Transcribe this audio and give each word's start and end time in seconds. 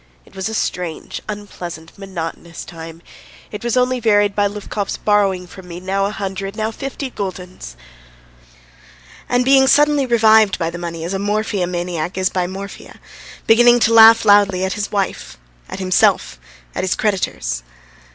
It 0.25 0.35
was 0.35 0.49
a 0.49 0.55
strange, 0.55 1.21
unpleasant, 1.29 1.95
monotonous 1.95 2.65
time; 2.65 3.03
it 3.51 3.63
was 3.63 3.77
only 3.77 3.99
varied 3.99 4.33
by 4.33 4.47
Lubkov's 4.47 4.97
borrowing 4.97 5.45
from 5.45 5.67
me 5.67 5.79
now 5.79 6.07
a 6.07 6.09
hundred, 6.09 6.55
now 6.55 6.71
fifty 6.71 7.11
guldens, 7.11 7.75
and 9.29 9.45
being 9.45 9.67
suddenly 9.67 10.07
revived 10.07 10.57
by 10.57 10.71
the 10.71 10.79
money 10.79 11.03
as 11.03 11.13
a 11.13 11.19
morphia 11.19 11.67
maniac 11.67 12.17
is 12.17 12.29
by 12.31 12.47
morphia, 12.47 12.99
beginning 13.45 13.79
to 13.81 13.93
laugh 13.93 14.25
loudly 14.25 14.65
at 14.65 14.73
his 14.73 14.91
wife, 14.91 15.37
at 15.69 15.77
himself, 15.77 16.39
at 16.73 16.83
his 16.83 16.95
creditors. 16.95 17.61